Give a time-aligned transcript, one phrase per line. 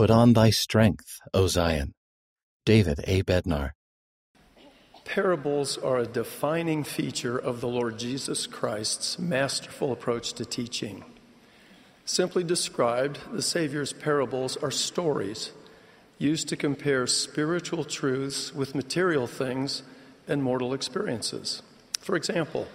[0.00, 1.92] Put on thy strength, O Zion.
[2.64, 3.22] David A.
[3.22, 3.72] Bednar.
[5.04, 11.04] Parables are a defining feature of the Lord Jesus Christ's masterful approach to teaching.
[12.06, 15.52] Simply described, the Savior's parables are stories
[16.16, 19.82] used to compare spiritual truths with material things
[20.26, 21.60] and mortal experiences.
[21.98, 22.68] For example,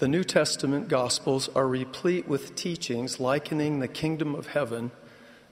[0.00, 4.90] the New Testament Gospels are replete with teachings likening the kingdom of heaven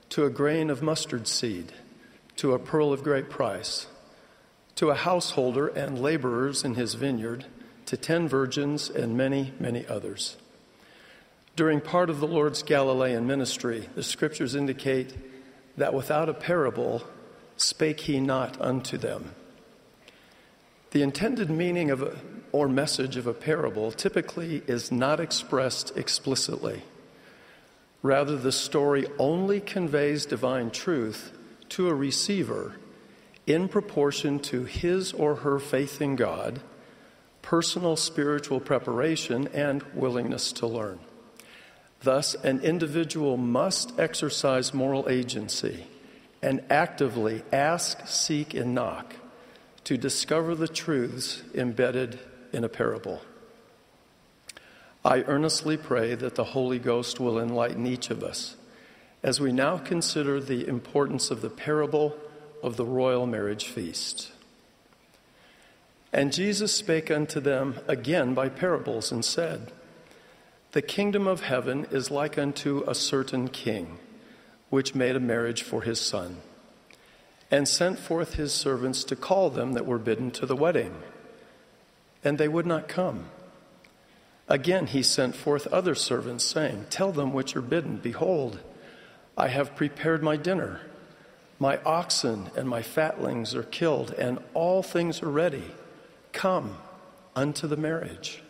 [0.09, 1.73] to a grain of mustard seed,
[2.37, 3.87] to a pearl of great price
[4.77, 7.45] to a householder and laborers in his vineyard,
[7.87, 10.37] to ten virgins and many, many others.
[11.55, 15.15] During part of the Lord's Galilean ministry, the scriptures indicate
[15.77, 17.03] that without a parable
[17.55, 19.33] spake he not unto them.
[20.91, 22.15] The intended meaning of a,
[22.51, 26.83] or message of a parable typically is not expressed explicitly.
[28.07, 32.77] Rather, the story only conveys divine truth to a receiver
[33.45, 36.61] in proportion to his or her faith in God,
[37.41, 40.99] personal spiritual preparation, and willingness to learn.
[41.99, 45.85] Thus, an individual must exercise moral agency
[46.41, 49.15] and actively ask, seek, and knock
[49.83, 52.17] to discover the truths embedded
[52.53, 53.19] in a parable.
[55.07, 58.57] I earnestly pray that the Holy Ghost will enlighten each of us
[59.23, 62.17] as we now consider the importance of the parable
[62.61, 64.33] of the royal marriage feast.
[66.11, 69.71] And Jesus spake unto them again by parables and said,
[70.73, 73.99] The kingdom of heaven is like unto a certain king,
[74.69, 76.41] which made a marriage for his son,
[77.49, 80.95] and sent forth his servants to call them that were bidden to the wedding.
[82.25, 83.29] And they would not come.
[84.47, 88.59] Again he sent forth other servants, saying, Tell them which are bidden, Behold,
[89.37, 90.81] I have prepared my dinner.
[91.59, 95.71] My oxen and my fatlings are killed, and all things are ready.
[96.31, 96.77] Come
[97.35, 98.41] unto the marriage.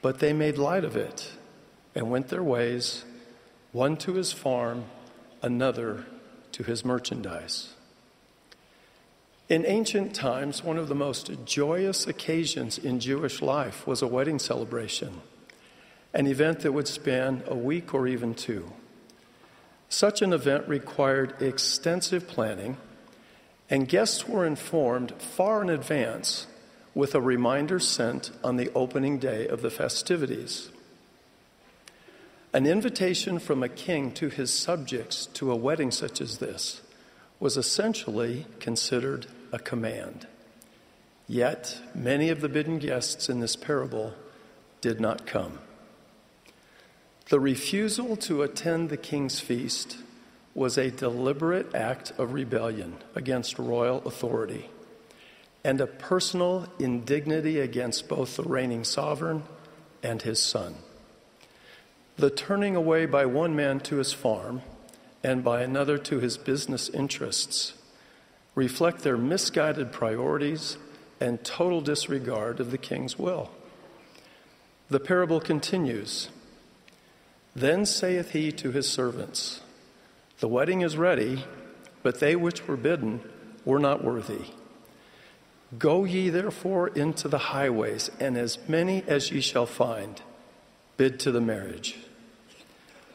[0.00, 1.32] But they made light of it
[1.94, 3.04] and went their ways,
[3.72, 4.84] one to his farm,
[5.42, 6.06] another
[6.52, 7.74] to his merchandise.
[9.48, 14.38] In ancient times, one of the most joyous occasions in Jewish life was a wedding
[14.38, 15.22] celebration,
[16.12, 18.70] an event that would span a week or even two.
[19.88, 22.76] Such an event required extensive planning,
[23.70, 26.46] and guests were informed far in advance
[26.94, 30.68] with a reminder sent on the opening day of the festivities.
[32.52, 36.82] An invitation from a king to his subjects to a wedding such as this
[37.40, 40.26] was essentially considered a command.
[41.26, 44.14] Yet, many of the bidden guests in this parable
[44.80, 45.58] did not come.
[47.28, 49.98] The refusal to attend the king's feast
[50.54, 54.70] was a deliberate act of rebellion against royal authority
[55.62, 59.42] and a personal indignity against both the reigning sovereign
[60.02, 60.76] and his son.
[62.16, 64.62] The turning away by one man to his farm
[65.22, 67.74] and by another to his business interests
[68.58, 70.78] reflect their misguided priorities
[71.20, 73.48] and total disregard of the king's will.
[74.90, 76.28] The parable continues
[77.54, 79.60] then saith he to his servants,
[80.40, 81.44] The wedding is ready,
[82.02, 83.20] but they which were bidden
[83.64, 84.46] were not worthy.
[85.78, 90.20] Go ye therefore into the highways, and as many as ye shall find,
[90.96, 91.96] bid to the marriage.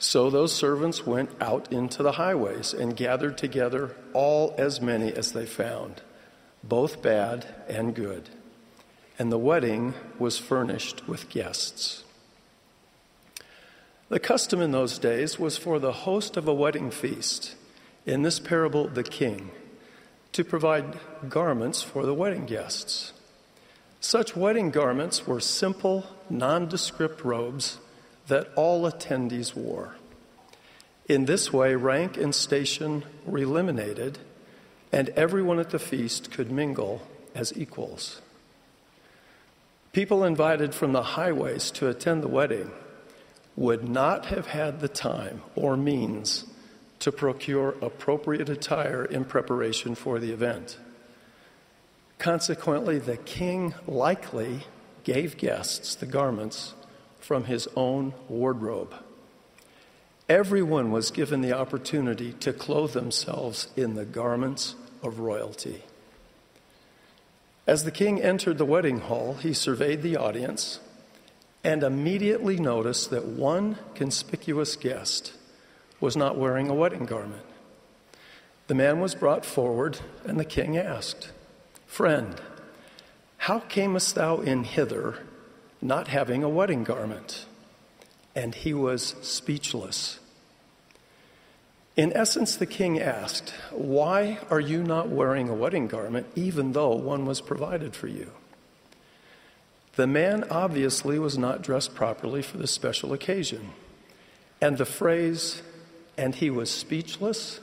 [0.03, 5.31] So those servants went out into the highways and gathered together all as many as
[5.31, 6.02] they found,
[6.62, 8.28] both bad and good.
[9.18, 12.03] And the wedding was furnished with guests.
[14.09, 17.56] The custom in those days was for the host of a wedding feast,
[18.06, 19.52] in this parable, the king,
[20.34, 21.00] to provide
[21.30, 23.13] garments for the wedding guests.
[24.02, 27.78] Such wedding garments were simple, nondescript robes
[28.28, 29.95] that all attendees wore.
[31.07, 34.19] In this way, rank and station were eliminated,
[34.92, 37.01] and everyone at the feast could mingle
[37.36, 38.21] as equals.
[39.92, 42.71] People invited from the highways to attend the wedding
[43.56, 46.45] would not have had the time or means
[47.00, 50.77] to procure appropriate attire in preparation for the event.
[52.18, 54.62] Consequently, the king likely
[55.03, 56.74] gave guests the garments
[57.24, 58.94] from his own wardrobe.
[60.28, 65.84] Everyone was given the opportunity to clothe themselves in the garments of royalty.
[67.66, 70.80] As the king entered the wedding hall, he surveyed the audience
[71.64, 75.34] and immediately noticed that one conspicuous guest
[76.02, 77.46] was not wearing a wedding garment.
[78.68, 81.31] The man was brought forward, and the king asked,
[81.86, 82.36] Friend,
[83.38, 85.20] how camest thou in hither,
[85.83, 87.45] not having a wedding garment?
[88.35, 90.19] And he was speechless.
[91.95, 96.95] In essence, the king asked, Why are you not wearing a wedding garment, even though
[96.95, 98.31] one was provided for you?
[99.95, 103.74] The man obviously was not dressed properly for this special occasion.
[104.59, 105.62] And the phrase,
[106.18, 107.59] and he was speechless,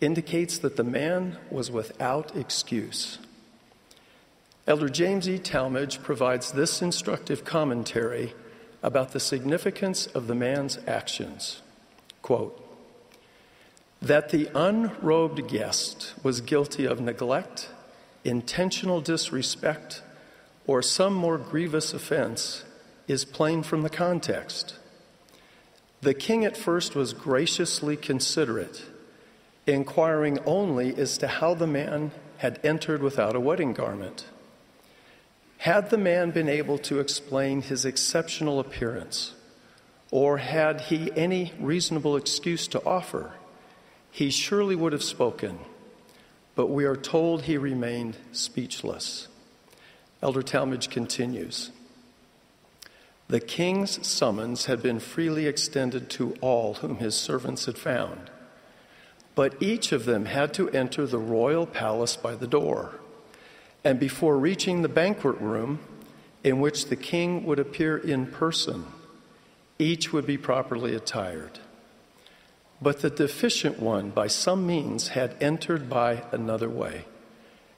[0.00, 3.18] indicates that the man was without excuse.
[4.66, 5.38] Elder James E.
[5.38, 8.32] Talmage provides this instructive commentary
[8.82, 11.60] about the significance of the man's actions.
[12.22, 12.60] Quote,
[14.00, 17.68] that the unrobed guest was guilty of neglect,
[18.24, 20.02] intentional disrespect,
[20.66, 22.64] or some more grievous offense
[23.06, 24.76] is plain from the context.
[26.00, 28.82] The king at first was graciously considerate
[29.66, 34.26] inquiring only as to how the man had entered without a wedding garment.
[35.64, 39.32] Had the man been able to explain his exceptional appearance,
[40.10, 43.32] or had he any reasonable excuse to offer,
[44.10, 45.58] he surely would have spoken,
[46.54, 49.28] but we are told he remained speechless.
[50.22, 51.70] Elder Talmage continues
[53.28, 58.30] The king's summons had been freely extended to all whom his servants had found.
[59.34, 63.00] But each of them had to enter the royal palace by the door.
[63.84, 65.78] And before reaching the banquet room,
[66.42, 68.86] in which the king would appear in person,
[69.78, 71.58] each would be properly attired.
[72.80, 77.04] But the deficient one, by some means, had entered by another way,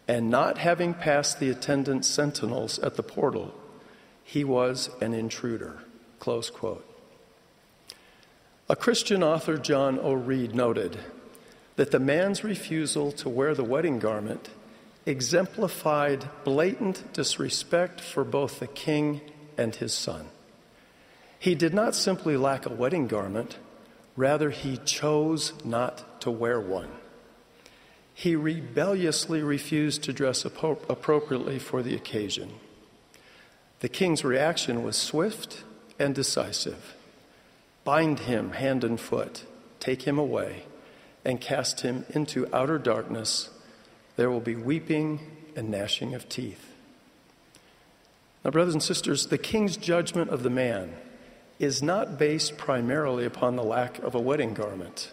[0.08, 3.54] and not having passed the attendant sentinels at the portal,
[4.24, 5.80] he was an intruder.
[6.18, 6.84] Close quote.
[8.68, 10.12] A Christian author, John O.
[10.12, 10.98] Reid, noted
[11.76, 14.48] that the man's refusal to wear the wedding garment
[15.06, 19.20] exemplified blatant disrespect for both the king
[19.56, 20.26] and his son.
[21.38, 23.56] He did not simply lack a wedding garment,
[24.16, 26.90] rather, he chose not to wear one.
[28.12, 32.50] He rebelliously refused to dress appropriately for the occasion.
[33.80, 35.64] The king's reaction was swift
[35.98, 36.94] and decisive
[37.84, 39.44] bind him hand and foot,
[39.78, 40.64] take him away
[41.24, 43.48] and cast him into outer darkness.
[44.16, 45.20] There will be weeping
[45.54, 46.72] and gnashing of teeth.
[48.44, 50.94] Now, brothers and sisters, the king's judgment of the man
[51.58, 55.12] is not based primarily upon the lack of a wedding garment,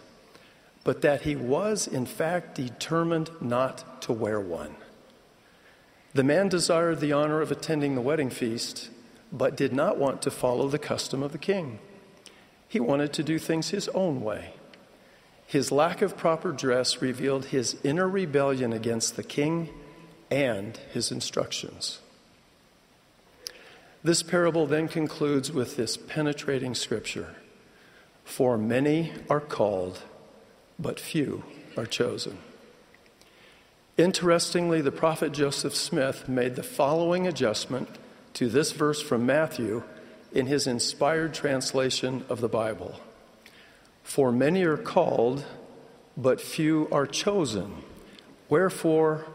[0.84, 4.76] but that he was, in fact, determined not to wear one.
[6.12, 8.90] The man desired the honor of attending the wedding feast,
[9.32, 11.80] but did not want to follow the custom of the king.
[12.68, 14.54] He wanted to do things his own way.
[15.46, 19.68] His lack of proper dress revealed his inner rebellion against the king
[20.30, 22.00] and his instructions.
[24.02, 27.36] This parable then concludes with this penetrating scripture
[28.24, 30.02] For many are called,
[30.78, 31.44] but few
[31.76, 32.38] are chosen.
[33.96, 37.88] Interestingly, the prophet Joseph Smith made the following adjustment
[38.34, 39.84] to this verse from Matthew
[40.32, 43.00] in his inspired translation of the Bible.
[44.04, 45.44] For many are called,
[46.16, 47.82] but few are chosen.
[48.48, 49.26] Wherefore,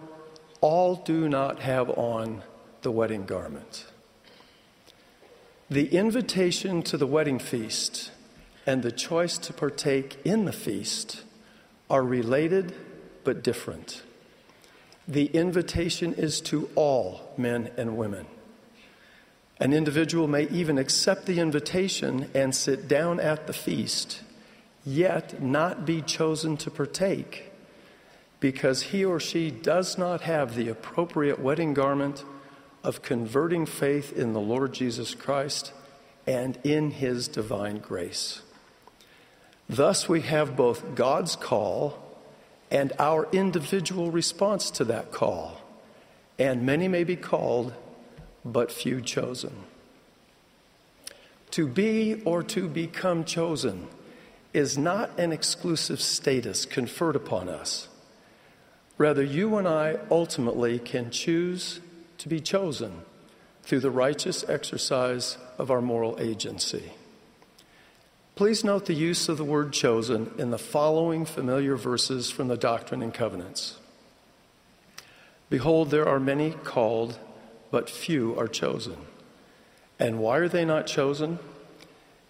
[0.62, 2.44] all do not have on
[2.84, 3.88] the wedding garment.
[5.70, 8.12] The invitation to the wedding feast
[8.66, 11.24] and the choice to partake in the feast
[11.90, 12.74] are related
[13.24, 14.04] but different.
[15.08, 18.28] The invitation is to all men and women.
[19.60, 24.22] An individual may even accept the invitation and sit down at the feast
[24.90, 27.52] yet not be chosen to partake
[28.40, 32.24] because he or she does not have the appropriate wedding garment
[32.84, 35.74] of converting faith in the Lord Jesus Christ
[36.26, 38.42] and in his divine grace.
[39.68, 42.00] Thus, we have both God's call
[42.72, 45.62] and our individual response to that call.
[46.40, 47.74] And many may be called,
[48.44, 49.54] but few chosen.
[51.52, 53.88] To be or to become chosen
[54.60, 57.88] is not an exclusive status conferred upon us.
[58.98, 61.80] Rather, you and I ultimately can choose
[62.18, 62.92] to be chosen
[63.64, 66.92] through the righteous exercise of our moral agency.
[68.36, 72.58] Please note the use of the word chosen in the following familiar verses from the
[72.58, 73.78] Doctrine and Covenants.
[75.50, 77.18] Behold, there are many called,
[77.72, 78.98] but few are chosen.
[79.98, 81.40] And why are they not chosen?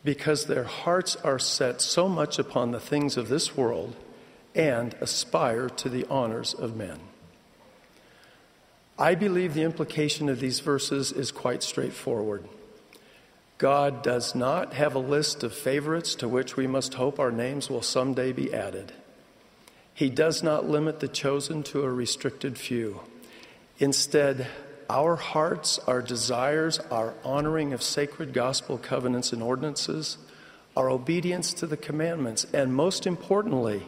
[0.03, 3.95] Because their hearts are set so much upon the things of this world
[4.55, 6.99] and aspire to the honors of men.
[8.97, 12.47] I believe the implication of these verses is quite straightforward.
[13.57, 17.69] God does not have a list of favorites to which we must hope our names
[17.69, 18.93] will someday be added.
[19.93, 23.01] He does not limit the chosen to a restricted few.
[23.79, 24.47] Instead,
[24.89, 30.17] our hearts, our desires, our honoring of sacred gospel covenants and ordinances,
[30.75, 33.83] our obedience to the commandments, and most importantly,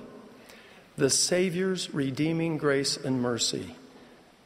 [0.97, 3.75] the Savior's redeeming grace and mercy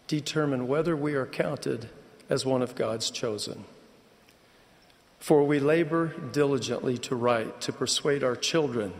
[0.08, 1.90] determine whether we are counted
[2.30, 3.66] as one of God's chosen.
[5.20, 8.94] For we labor diligently to write, to persuade our children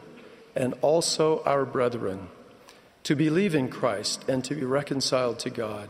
[0.56, 2.30] and also our brethren
[3.06, 5.90] to believe in Christ and to be reconciled to God.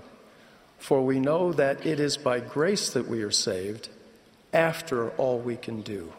[0.77, 3.89] For we know that it is by grace that we are saved,
[4.53, 6.13] after all we can do.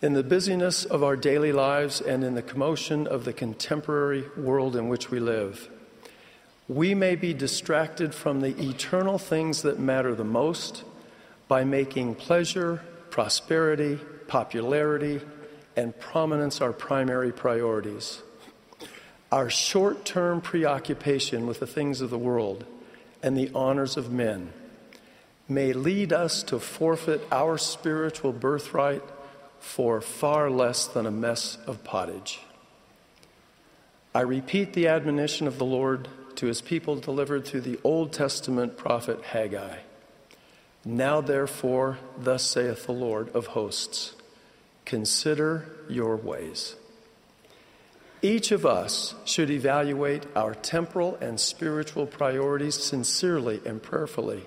[0.00, 4.74] In the busyness of our daily lives and in the commotion of the contemporary world
[4.74, 5.68] in which we live,
[6.68, 10.84] we may be distracted from the eternal things that matter the most
[11.46, 15.20] by making pleasure, prosperity, popularity,
[15.76, 18.22] and prominence our primary priorities.
[19.32, 22.66] Our short term preoccupation with the things of the world
[23.22, 24.52] and the honors of men
[25.48, 29.02] may lead us to forfeit our spiritual birthright
[29.58, 32.40] for far less than a mess of pottage.
[34.14, 38.76] I repeat the admonition of the Lord to his people delivered through the Old Testament
[38.76, 39.78] prophet Haggai.
[40.84, 44.14] Now, therefore, thus saith the Lord of hosts
[44.84, 46.74] consider your ways.
[48.22, 54.46] Each of us should evaluate our temporal and spiritual priorities sincerely and prayerfully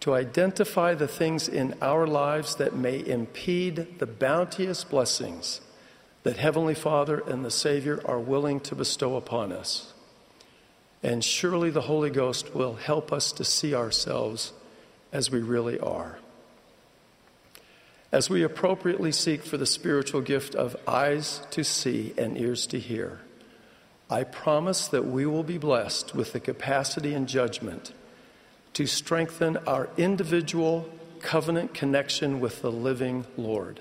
[0.00, 5.62] to identify the things in our lives that may impede the bounteous blessings
[6.24, 9.94] that Heavenly Father and the Savior are willing to bestow upon us.
[11.02, 14.52] And surely the Holy Ghost will help us to see ourselves
[15.10, 16.18] as we really are.
[18.14, 22.78] As we appropriately seek for the spiritual gift of eyes to see and ears to
[22.78, 23.18] hear,
[24.08, 27.92] I promise that we will be blessed with the capacity and judgment
[28.74, 30.88] to strengthen our individual
[31.22, 33.80] covenant connection with the living Lord.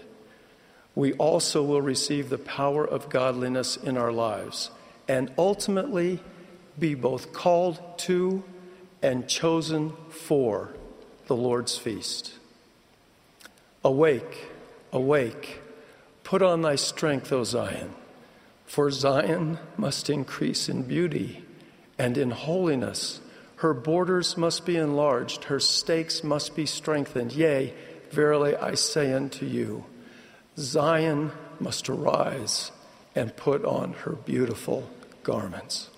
[0.95, 4.71] We also will receive the power of godliness in our lives
[5.07, 6.21] and ultimately
[6.79, 8.43] be both called to
[8.99, 10.73] and chosen for
[11.27, 12.39] the Lord's feast.
[13.83, 14.47] Awake,
[14.91, 15.61] awake,
[16.23, 17.93] put on thy strength, O Zion,
[18.65, 21.43] for Zion must increase in beauty
[21.97, 23.19] and in holiness
[23.63, 27.31] her borders must be enlarged, her stakes must be strengthened.
[27.31, 27.73] Yea,
[28.11, 29.85] verily I say unto you,
[30.57, 32.73] Zion must arise
[33.15, 34.89] and put on her beautiful
[35.23, 35.89] garments.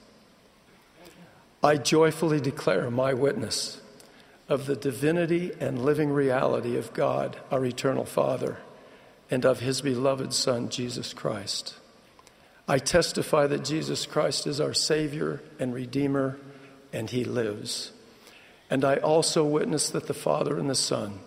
[1.63, 3.82] I joyfully declare my witness
[4.47, 8.57] of the divinity and living reality of God, our eternal Father,
[9.31, 11.75] and of his beloved Son, Jesus Christ.
[12.67, 16.37] I testify that Jesus Christ is our Savior and Redeemer
[16.93, 17.91] and he lives.
[18.69, 21.19] And I also witness that the Father and the Son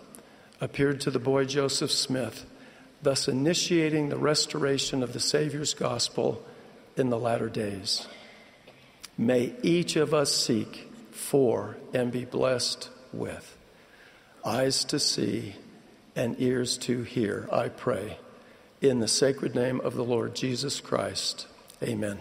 [0.60, 2.46] appeared to the boy Joseph Smith,
[3.02, 6.44] thus initiating the restoration of the Savior's gospel
[6.96, 8.08] in the latter days.
[9.16, 13.57] May each of us seek for and be blessed with
[14.45, 15.55] eyes to see
[16.17, 18.19] and ears to hear, I pray.
[18.81, 21.47] In the sacred name of the Lord Jesus Christ,
[21.83, 22.19] amen.